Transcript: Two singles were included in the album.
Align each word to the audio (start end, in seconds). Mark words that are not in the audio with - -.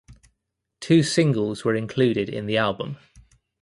Two 0.79 1.03
singles 1.03 1.63
were 1.63 1.75
included 1.75 2.27
in 2.27 2.47
the 2.47 2.57
album. 2.57 2.97